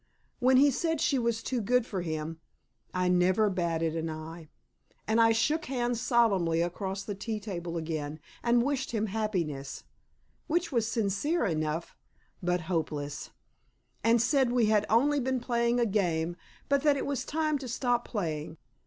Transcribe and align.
When 0.39 0.57
he 0.57 0.71
said 0.71 0.99
she 0.99 1.19
was 1.19 1.43
too 1.43 1.61
good 1.61 1.85
for 1.85 2.01
him, 2.01 2.39
I 2.91 3.07
never 3.07 3.51
batted 3.51 3.95
an 3.95 4.09
eye. 4.09 4.47
And 5.07 5.21
I 5.21 5.31
shook 5.31 5.65
hands 5.65 6.01
solemnly 6.01 6.59
across 6.63 7.03
the 7.03 7.13
tea 7.13 7.39
table 7.39 7.77
again, 7.77 8.19
and 8.41 8.63
wished 8.63 8.93
him 8.93 9.05
happiness 9.05 9.83
which 10.47 10.71
was 10.71 10.87
sincere 10.87 11.45
enough, 11.45 11.95
but 12.41 12.61
hopeless 12.61 13.29
and 14.03 14.19
said 14.19 14.51
we 14.51 14.65
had 14.65 14.87
only 14.89 15.19
been 15.19 15.39
playing 15.39 15.79
a 15.79 15.85
game, 15.85 16.35
but 16.67 16.81
that 16.81 16.97
it 16.97 17.05
was 17.05 17.23
time 17.23 17.59
to 17.59 17.67
stop 17.67 18.03
playing. 18.03 18.57